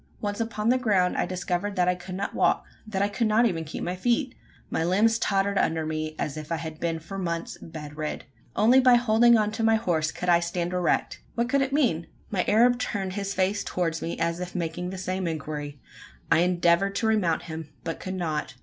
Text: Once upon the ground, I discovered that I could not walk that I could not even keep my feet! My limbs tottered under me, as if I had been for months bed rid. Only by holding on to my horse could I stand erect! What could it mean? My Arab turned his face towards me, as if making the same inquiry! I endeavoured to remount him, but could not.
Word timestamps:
Once 0.19 0.39
upon 0.39 0.69
the 0.69 0.79
ground, 0.79 1.15
I 1.15 1.27
discovered 1.27 1.75
that 1.75 1.87
I 1.87 1.93
could 1.93 2.15
not 2.15 2.33
walk 2.33 2.65
that 2.87 3.03
I 3.03 3.07
could 3.07 3.27
not 3.27 3.45
even 3.45 3.63
keep 3.63 3.83
my 3.83 3.95
feet! 3.95 4.33
My 4.71 4.83
limbs 4.83 5.19
tottered 5.19 5.59
under 5.59 5.85
me, 5.85 6.15
as 6.17 6.37
if 6.37 6.51
I 6.51 6.55
had 6.55 6.79
been 6.79 6.97
for 6.97 7.19
months 7.19 7.59
bed 7.61 7.95
rid. 7.97 8.25
Only 8.55 8.79
by 8.79 8.95
holding 8.95 9.37
on 9.37 9.51
to 9.51 9.61
my 9.63 9.75
horse 9.75 10.11
could 10.11 10.27
I 10.27 10.39
stand 10.39 10.73
erect! 10.73 11.21
What 11.35 11.49
could 11.49 11.61
it 11.61 11.71
mean? 11.71 12.07
My 12.31 12.43
Arab 12.47 12.79
turned 12.79 13.13
his 13.13 13.35
face 13.35 13.63
towards 13.63 14.01
me, 14.01 14.17
as 14.17 14.39
if 14.39 14.55
making 14.55 14.89
the 14.89 14.97
same 14.97 15.27
inquiry! 15.27 15.79
I 16.31 16.39
endeavoured 16.39 16.95
to 16.95 17.05
remount 17.05 17.43
him, 17.43 17.69
but 17.83 17.99
could 17.99 18.15
not. 18.15 18.55